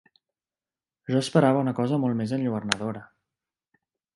[1.11, 3.05] Jo esperava una cosa molt més enlluernadora.